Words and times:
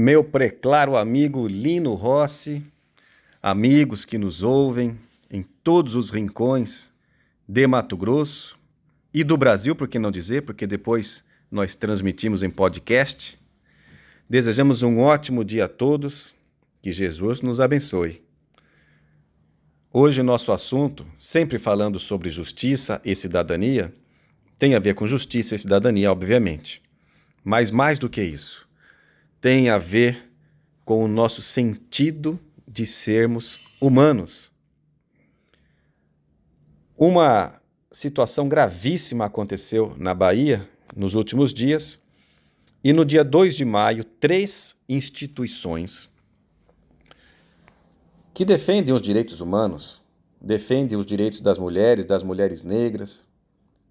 Meu 0.00 0.22
preclaro 0.22 0.96
amigo 0.96 1.48
Lino 1.48 1.94
Rossi, 1.94 2.62
amigos 3.42 4.04
que 4.04 4.16
nos 4.16 4.44
ouvem 4.44 4.96
em 5.28 5.42
todos 5.42 5.96
os 5.96 6.10
rincões 6.10 6.88
de 7.48 7.66
Mato 7.66 7.96
Grosso 7.96 8.56
e 9.12 9.24
do 9.24 9.36
Brasil, 9.36 9.74
por 9.74 9.88
que 9.88 9.98
não 9.98 10.12
dizer, 10.12 10.42
porque 10.42 10.68
depois 10.68 11.24
nós 11.50 11.74
transmitimos 11.74 12.44
em 12.44 12.48
podcast. 12.48 13.36
Desejamos 14.30 14.84
um 14.84 15.00
ótimo 15.00 15.44
dia 15.44 15.64
a 15.64 15.68
todos, 15.68 16.32
que 16.80 16.92
Jesus 16.92 17.40
nos 17.40 17.60
abençoe. 17.60 18.22
Hoje, 19.92 20.22
nosso 20.22 20.52
assunto, 20.52 21.04
sempre 21.16 21.58
falando 21.58 21.98
sobre 21.98 22.30
justiça 22.30 23.02
e 23.04 23.16
cidadania, 23.16 23.92
tem 24.60 24.76
a 24.76 24.78
ver 24.78 24.94
com 24.94 25.08
justiça 25.08 25.56
e 25.56 25.58
cidadania, 25.58 26.12
obviamente. 26.12 26.80
Mas 27.42 27.72
mais 27.72 27.98
do 27.98 28.08
que 28.08 28.22
isso, 28.22 28.67
tem 29.40 29.68
a 29.68 29.78
ver 29.78 30.30
com 30.84 31.04
o 31.04 31.08
nosso 31.08 31.42
sentido 31.42 32.38
de 32.66 32.86
sermos 32.86 33.58
humanos. 33.80 34.50
Uma 36.96 37.60
situação 37.92 38.48
gravíssima 38.48 39.26
aconteceu 39.26 39.94
na 39.98 40.14
Bahia 40.14 40.68
nos 40.96 41.14
últimos 41.14 41.52
dias, 41.52 42.00
e 42.82 42.92
no 42.92 43.04
dia 43.04 43.24
2 43.24 43.56
de 43.56 43.64
maio, 43.64 44.04
três 44.04 44.76
instituições 44.88 46.08
que 48.32 48.44
defendem 48.44 48.94
os 48.94 49.02
direitos 49.02 49.40
humanos, 49.40 50.00
defendem 50.40 50.96
os 50.96 51.04
direitos 51.04 51.40
das 51.40 51.58
mulheres, 51.58 52.06
das 52.06 52.22
mulheres 52.22 52.62
negras, 52.62 53.26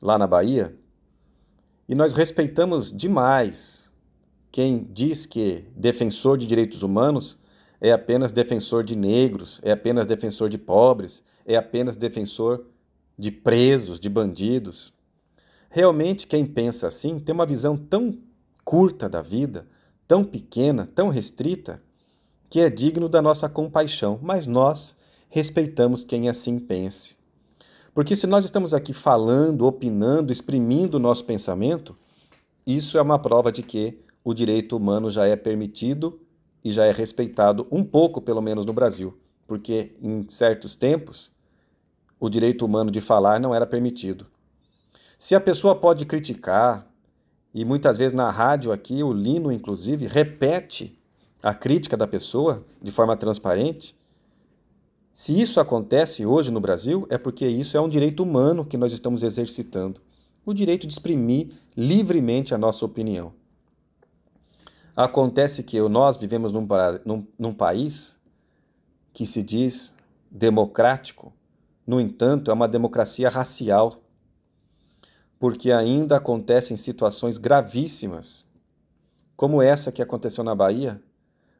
lá 0.00 0.16
na 0.16 0.28
Bahia, 0.28 0.74
e 1.88 1.94
nós 1.94 2.14
respeitamos 2.14 2.92
demais 2.92 3.87
quem 4.50 4.86
diz 4.92 5.26
que 5.26 5.64
defensor 5.76 6.38
de 6.38 6.46
direitos 6.46 6.82
humanos 6.82 7.38
é 7.80 7.92
apenas 7.92 8.32
defensor 8.32 8.82
de 8.82 8.96
negros, 8.96 9.60
é 9.62 9.70
apenas 9.70 10.06
defensor 10.06 10.48
de 10.48 10.58
pobres, 10.58 11.22
é 11.46 11.56
apenas 11.56 11.96
defensor 11.96 12.64
de 13.18 13.30
presos, 13.30 14.00
de 14.00 14.08
bandidos. 14.08 14.92
Realmente, 15.70 16.26
quem 16.26 16.46
pensa 16.46 16.86
assim 16.86 17.18
tem 17.18 17.34
uma 17.34 17.46
visão 17.46 17.76
tão 17.76 18.18
curta 18.64 19.08
da 19.08 19.22
vida, 19.22 19.66
tão 20.06 20.24
pequena, 20.24 20.88
tão 20.94 21.08
restrita, 21.08 21.82
que 22.50 22.60
é 22.60 22.70
digno 22.70 23.08
da 23.08 23.20
nossa 23.20 23.48
compaixão, 23.48 24.18
mas 24.22 24.46
nós 24.46 24.96
respeitamos 25.28 26.02
quem 26.02 26.28
assim 26.28 26.58
pense. 26.58 27.16
Porque 27.94 28.16
se 28.16 28.26
nós 28.26 28.44
estamos 28.44 28.72
aqui 28.72 28.92
falando, 28.92 29.66
opinando, 29.66 30.32
exprimindo 30.32 30.96
o 30.96 31.00
nosso 31.00 31.24
pensamento, 31.24 31.96
isso 32.66 32.96
é 32.96 33.02
uma 33.02 33.18
prova 33.18 33.52
de 33.52 33.62
que 33.62 33.98
o 34.28 34.34
direito 34.34 34.76
humano 34.76 35.10
já 35.10 35.24
é 35.24 35.34
permitido 35.34 36.20
e 36.62 36.70
já 36.70 36.84
é 36.84 36.92
respeitado 36.92 37.66
um 37.70 37.82
pouco, 37.82 38.20
pelo 38.20 38.42
menos 38.42 38.66
no 38.66 38.74
Brasil, 38.74 39.18
porque 39.46 39.96
em 40.02 40.28
certos 40.28 40.74
tempos 40.74 41.32
o 42.20 42.28
direito 42.28 42.62
humano 42.66 42.90
de 42.90 43.00
falar 43.00 43.40
não 43.40 43.54
era 43.54 43.66
permitido. 43.66 44.26
Se 45.18 45.34
a 45.34 45.40
pessoa 45.40 45.74
pode 45.74 46.04
criticar, 46.04 46.86
e 47.54 47.64
muitas 47.64 47.96
vezes 47.96 48.12
na 48.12 48.30
rádio 48.30 48.70
aqui, 48.70 49.02
o 49.02 49.14
Lino, 49.14 49.50
inclusive, 49.50 50.06
repete 50.06 51.00
a 51.42 51.54
crítica 51.54 51.96
da 51.96 52.06
pessoa 52.06 52.66
de 52.82 52.92
forma 52.92 53.16
transparente. 53.16 53.96
Se 55.14 55.40
isso 55.40 55.58
acontece 55.58 56.26
hoje 56.26 56.50
no 56.50 56.60
Brasil, 56.60 57.06
é 57.08 57.16
porque 57.16 57.48
isso 57.48 57.78
é 57.78 57.80
um 57.80 57.88
direito 57.88 58.22
humano 58.22 58.62
que 58.62 58.76
nós 58.76 58.92
estamos 58.92 59.22
exercitando 59.22 60.02
o 60.44 60.52
direito 60.52 60.86
de 60.86 60.92
exprimir 60.92 61.52
livremente 61.74 62.54
a 62.54 62.58
nossa 62.58 62.84
opinião. 62.84 63.37
Acontece 65.00 65.62
que 65.62 65.80
nós 65.82 66.16
vivemos 66.16 66.50
num, 66.50 66.66
num, 67.04 67.24
num 67.38 67.54
país 67.54 68.18
que 69.12 69.28
se 69.28 69.44
diz 69.44 69.94
democrático, 70.28 71.32
no 71.86 72.00
entanto, 72.00 72.50
é 72.50 72.54
uma 72.54 72.66
democracia 72.66 73.28
racial, 73.28 74.02
porque 75.38 75.70
ainda 75.70 76.16
acontecem 76.16 76.76
situações 76.76 77.38
gravíssimas, 77.38 78.44
como 79.36 79.62
essa 79.62 79.92
que 79.92 80.02
aconteceu 80.02 80.42
na 80.42 80.52
Bahia, 80.52 81.00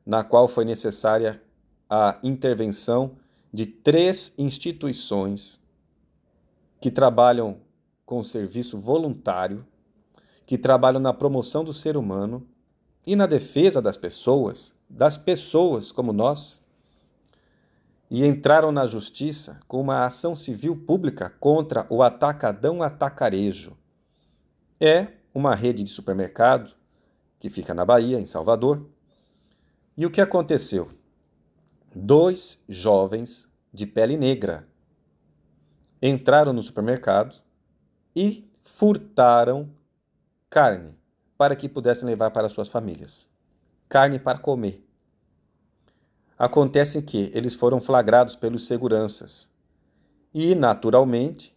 na 0.05 0.25
qual 0.25 0.49
foi 0.49 0.65
necessária 0.65 1.41
a 1.89 2.19
intervenção 2.25 3.13
de 3.53 3.67
três 3.67 4.35
instituições 4.37 5.63
que 6.81 6.91
trabalham 6.91 7.59
com 8.05 8.25
serviço 8.25 8.77
voluntário, 8.77 9.65
que 10.45 10.59
trabalham 10.59 10.99
na 10.99 11.15
promoção 11.15 11.63
do 11.63 11.73
ser 11.73 11.97
humano 11.97 12.45
e 13.09 13.17
na 13.17 13.25
defesa 13.25 13.81
das 13.81 13.97
pessoas, 13.97 14.77
das 14.87 15.17
pessoas 15.17 15.91
como 15.91 16.13
nós, 16.13 16.61
e 18.11 18.23
entraram 18.23 18.71
na 18.71 18.87
justiça 18.87 19.59
com 19.67 19.81
uma 19.81 20.05
ação 20.05 20.37
civil 20.37 20.77
pública 20.77 21.33
contra 21.41 21.87
o 21.89 22.03
atacadão 22.03 22.83
atacarejo. 22.83 23.75
É 24.79 25.07
uma 25.33 25.55
rede 25.55 25.83
de 25.83 25.89
supermercado 25.89 26.71
que 27.41 27.49
fica 27.49 27.73
na 27.73 27.83
Bahia, 27.83 28.21
em 28.21 28.27
Salvador, 28.27 28.87
e 29.97 30.05
o 30.05 30.11
que 30.11 30.21
aconteceu? 30.21 30.91
Dois 31.95 32.63
jovens 32.69 33.49
de 33.73 33.87
pele 33.87 34.19
negra 34.19 34.69
entraram 36.03 36.53
no 36.53 36.63
supermercado 36.63 37.35
e 38.15 38.47
furtaram 38.63 39.71
carne 40.51 40.98
para 41.39 41.55
que 41.55 41.69
pudessem 41.69 42.07
levar 42.07 42.33
para 42.33 42.49
suas 42.49 42.69
famílias. 42.69 43.31
Carne 43.89 44.19
para 44.19 44.41
comer. 44.41 44.85
Acontece 46.37 47.01
que 47.01 47.31
eles 47.33 47.55
foram 47.55 47.81
flagrados 47.81 48.37
pelos 48.37 48.67
seguranças. 48.67 49.49
E, 50.35 50.55
naturalmente, 50.55 51.57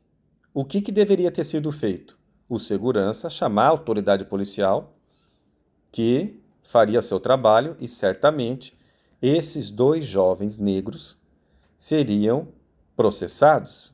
o 0.53 0.63
que, 0.63 0.81
que 0.81 0.91
deveria 0.91 1.31
ter 1.31 1.43
sido 1.43 1.71
feito? 1.71 2.17
O 2.47 2.59
segurança 2.59 3.29
chamar 3.29 3.65
a 3.65 3.69
autoridade 3.69 4.23
policial 4.25 4.93
que 5.91 6.39
faria 6.63 7.01
seu 7.01 7.19
trabalho 7.19 7.75
e 7.79 7.87
certamente 7.87 8.77
esses 9.21 9.69
dois 9.69 10.05
jovens 10.05 10.57
negros 10.57 11.17
seriam 11.77 12.47
processados 12.95 13.93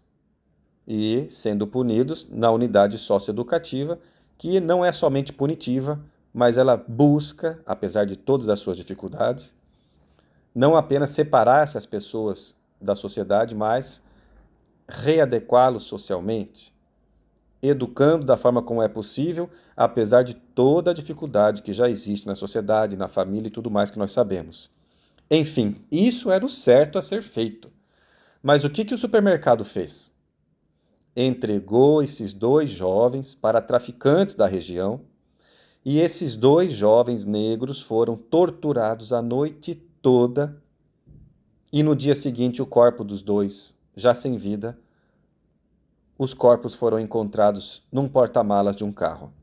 e 0.87 1.27
sendo 1.29 1.67
punidos 1.67 2.29
na 2.29 2.49
unidade 2.51 2.97
socioeducativa, 2.97 3.99
que 4.37 4.59
não 4.59 4.83
é 4.83 4.91
somente 4.91 5.33
punitiva, 5.33 5.99
mas 6.33 6.57
ela 6.57 6.77
busca, 6.77 7.59
apesar 7.65 8.05
de 8.05 8.15
todas 8.15 8.47
as 8.49 8.59
suas 8.59 8.77
dificuldades, 8.77 9.55
não 10.53 10.75
apenas 10.75 11.11
separar 11.11 11.63
essas 11.63 11.85
pessoas 11.85 12.55
da 12.79 12.95
sociedade, 12.95 13.55
mas 13.55 14.03
readequá-los 14.87 15.83
socialmente, 15.83 16.73
educando 17.61 18.25
da 18.25 18.37
forma 18.37 18.61
como 18.61 18.81
é 18.81 18.87
possível, 18.87 19.49
apesar 19.75 20.23
de 20.23 20.33
toda 20.33 20.91
a 20.91 20.93
dificuldade 20.93 21.61
que 21.61 21.73
já 21.73 21.89
existe 21.89 22.27
na 22.27 22.35
sociedade, 22.35 22.95
na 22.95 23.07
família 23.07 23.47
e 23.47 23.51
tudo 23.51 23.71
mais 23.71 23.89
que 23.89 23.99
nós 23.99 24.11
sabemos. 24.11 24.69
Enfim, 25.29 25.83
isso 25.91 26.31
era 26.31 26.45
o 26.45 26.49
certo 26.49 26.97
a 26.97 27.01
ser 27.01 27.21
feito. 27.21 27.69
Mas 28.41 28.63
o 28.63 28.69
que, 28.69 28.85
que 28.85 28.93
o 28.93 28.97
supermercado 28.97 29.65
fez? 29.65 30.13
Entregou 31.19 32.03
esses 32.03 32.31
dois 32.31 32.69
jovens 32.69 33.33
para 33.33 33.59
traficantes 33.59 34.35
da 34.35 34.45
região 34.45 35.01
e 35.83 35.99
esses 35.99 36.35
dois 36.35 36.73
jovens 36.73 37.25
negros 37.25 37.81
foram 37.81 38.15
torturados 38.15 39.11
a 39.11 39.19
noite 39.19 39.73
toda. 39.99 40.61
E 41.73 41.81
no 41.81 41.95
dia 41.95 42.13
seguinte, 42.13 42.61
o 42.61 42.67
corpo 42.67 43.03
dos 43.03 43.23
dois, 43.23 43.73
já 43.95 44.13
sem 44.13 44.37
vida, 44.37 44.77
os 46.19 46.35
corpos 46.35 46.75
foram 46.75 46.99
encontrados 46.99 47.81
num 47.91 48.07
porta-malas 48.07 48.75
de 48.75 48.83
um 48.83 48.91
carro. 48.91 49.33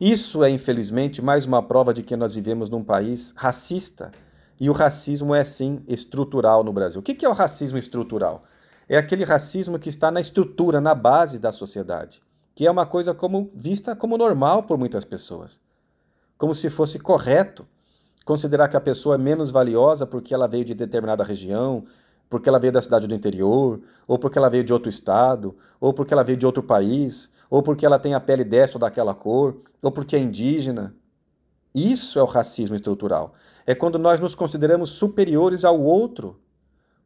Isso 0.00 0.42
é, 0.42 0.48
infelizmente, 0.48 1.20
mais 1.20 1.44
uma 1.44 1.62
prova 1.62 1.92
de 1.92 2.02
que 2.02 2.16
nós 2.16 2.34
vivemos 2.34 2.70
num 2.70 2.82
país 2.82 3.34
racista 3.36 4.10
e 4.58 4.70
o 4.70 4.72
racismo 4.72 5.34
é, 5.34 5.44
sim, 5.44 5.82
estrutural 5.86 6.64
no 6.64 6.72
Brasil. 6.72 7.00
O 7.00 7.04
que 7.04 7.26
é 7.26 7.28
o 7.28 7.34
racismo 7.34 7.76
estrutural? 7.76 8.44
É 8.88 8.96
aquele 8.96 9.24
racismo 9.24 9.78
que 9.78 9.88
está 9.88 10.10
na 10.10 10.20
estrutura, 10.20 10.80
na 10.80 10.94
base 10.94 11.38
da 11.38 11.50
sociedade, 11.50 12.22
que 12.54 12.66
é 12.66 12.70
uma 12.70 12.86
coisa 12.86 13.14
como 13.14 13.50
vista 13.54 13.96
como 13.96 14.18
normal 14.18 14.64
por 14.64 14.78
muitas 14.78 15.04
pessoas. 15.04 15.58
Como 16.36 16.54
se 16.54 16.68
fosse 16.68 16.98
correto 16.98 17.66
considerar 18.24 18.68
que 18.68 18.76
a 18.76 18.80
pessoa 18.80 19.16
é 19.16 19.18
menos 19.18 19.50
valiosa 19.50 20.06
porque 20.06 20.32
ela 20.34 20.48
veio 20.48 20.64
de 20.64 20.74
determinada 20.74 21.22
região, 21.22 21.84
porque 22.28 22.48
ela 22.48 22.58
veio 22.58 22.72
da 22.72 22.82
cidade 22.82 23.06
do 23.06 23.14
interior, 23.14 23.80
ou 24.08 24.18
porque 24.18 24.38
ela 24.38 24.48
veio 24.48 24.64
de 24.64 24.72
outro 24.72 24.88
estado, 24.88 25.54
ou 25.78 25.92
porque 25.92 26.12
ela 26.14 26.24
veio 26.24 26.38
de 26.38 26.46
outro 26.46 26.62
país, 26.62 27.30
ou 27.50 27.62
porque 27.62 27.84
ela 27.84 27.98
tem 27.98 28.14
a 28.14 28.20
pele 28.20 28.44
desta 28.44 28.76
ou 28.76 28.80
daquela 28.80 29.14
cor, 29.14 29.60
ou 29.82 29.92
porque 29.92 30.16
é 30.16 30.18
indígena. 30.18 30.94
Isso 31.74 32.18
é 32.18 32.22
o 32.22 32.26
racismo 32.26 32.74
estrutural. 32.74 33.34
É 33.66 33.74
quando 33.74 33.98
nós 33.98 34.20
nos 34.20 34.34
consideramos 34.34 34.90
superiores 34.90 35.64
ao 35.64 35.80
outro, 35.80 36.40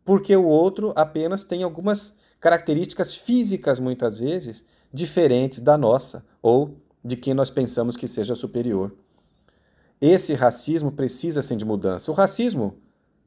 porque 0.08 0.34
o 0.34 0.46
outro 0.46 0.94
apenas 0.96 1.44
tem 1.44 1.62
algumas 1.62 2.16
características 2.40 3.14
físicas, 3.14 3.78
muitas 3.78 4.19
vezes, 4.19 4.64
diferentes 4.90 5.60
da 5.60 5.76
nossa, 5.76 6.25
ou 6.40 6.78
de 7.05 7.14
quem 7.14 7.34
nós 7.34 7.50
pensamos 7.50 7.94
que 7.94 8.08
seja 8.08 8.34
superior. 8.34 8.94
Esse 10.00 10.32
racismo 10.32 10.90
precisa 10.90 11.43
sim 11.43 11.58
de 11.58 11.64
mudança. 11.66 12.10
O 12.10 12.14
racismo 12.14 12.78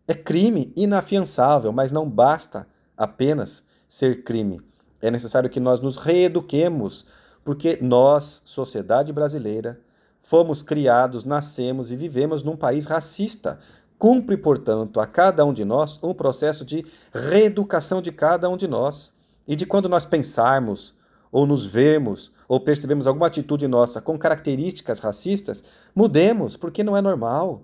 é 0.07 0.15
crime 0.15 0.73
inafiançável, 0.75 1.71
mas 1.71 1.91
não 1.91 2.09
basta 2.09 2.65
apenas 2.97 3.63
ser 3.87 4.23
crime. 4.23 4.59
É 4.99 5.11
necessário 5.11 5.51
que 5.51 5.59
nós 5.59 5.79
nos 5.79 5.97
reeduquemos, 5.97 7.05
porque 7.45 7.77
nós, 7.79 8.41
sociedade 8.43 9.13
brasileira, 9.13 9.79
fomos 10.23 10.63
criados, 10.63 11.25
nascemos 11.25 11.91
e 11.91 11.95
vivemos 11.95 12.41
num 12.41 12.57
país 12.57 12.85
racista. 12.85 13.59
Cumpre, 14.01 14.35
portanto, 14.35 14.99
a 14.99 15.05
cada 15.05 15.45
um 15.45 15.53
de 15.53 15.63
nós 15.63 15.99
um 16.01 16.11
processo 16.11 16.65
de 16.65 16.83
reeducação 17.13 18.01
de 18.01 18.11
cada 18.11 18.49
um 18.49 18.57
de 18.57 18.67
nós. 18.67 19.13
E 19.47 19.55
de 19.55 19.63
quando 19.63 19.87
nós 19.87 20.07
pensarmos, 20.07 20.97
ou 21.31 21.45
nos 21.45 21.67
vermos, 21.67 22.33
ou 22.47 22.59
percebemos 22.59 23.05
alguma 23.05 23.27
atitude 23.27 23.67
nossa 23.67 24.01
com 24.01 24.17
características 24.17 24.97
racistas, 24.97 25.63
mudemos, 25.93 26.57
porque 26.57 26.83
não 26.83 26.97
é 26.97 27.01
normal. 27.01 27.61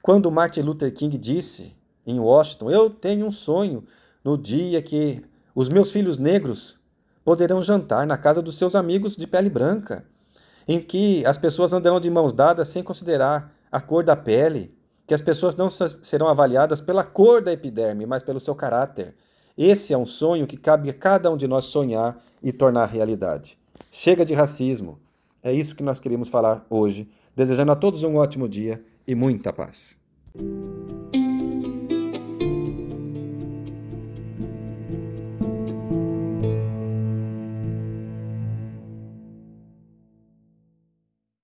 Quando 0.00 0.30
Martin 0.30 0.60
Luther 0.60 0.94
King 0.94 1.18
disse 1.18 1.76
em 2.06 2.20
Washington: 2.20 2.70
Eu 2.70 2.88
tenho 2.88 3.26
um 3.26 3.32
sonho 3.32 3.82
no 4.22 4.38
dia 4.38 4.80
que 4.80 5.24
os 5.56 5.68
meus 5.68 5.90
filhos 5.90 6.18
negros 6.18 6.78
poderão 7.24 7.60
jantar 7.60 8.06
na 8.06 8.16
casa 8.16 8.40
dos 8.40 8.56
seus 8.56 8.76
amigos 8.76 9.16
de 9.16 9.26
pele 9.26 9.50
branca, 9.50 10.04
em 10.68 10.80
que 10.80 11.26
as 11.26 11.36
pessoas 11.36 11.72
andarão 11.72 11.98
de 11.98 12.08
mãos 12.08 12.32
dadas 12.32 12.68
sem 12.68 12.84
considerar 12.84 13.52
a 13.72 13.80
cor 13.80 14.04
da 14.04 14.14
pele, 14.14 14.72
que 15.12 15.14
as 15.14 15.20
pessoas 15.20 15.54
não 15.54 15.68
serão 15.68 16.26
avaliadas 16.26 16.80
pela 16.80 17.04
cor 17.04 17.42
da 17.42 17.52
epiderme, 17.52 18.06
mas 18.06 18.22
pelo 18.22 18.40
seu 18.40 18.54
caráter. 18.54 19.14
Esse 19.58 19.92
é 19.92 19.98
um 19.98 20.06
sonho 20.06 20.46
que 20.46 20.56
cabe 20.56 20.88
a 20.88 20.94
cada 20.94 21.30
um 21.30 21.36
de 21.36 21.46
nós 21.46 21.66
sonhar 21.66 22.18
e 22.42 22.50
tornar 22.50 22.86
realidade. 22.86 23.58
Chega 23.90 24.24
de 24.24 24.32
racismo. 24.32 24.98
É 25.42 25.52
isso 25.52 25.76
que 25.76 25.82
nós 25.82 25.98
queríamos 25.98 26.30
falar 26.30 26.64
hoje, 26.70 27.10
desejando 27.36 27.72
a 27.72 27.76
todos 27.76 28.02
um 28.04 28.16
ótimo 28.16 28.48
dia 28.48 28.82
e 29.06 29.14
muita 29.14 29.52
paz. 29.52 30.01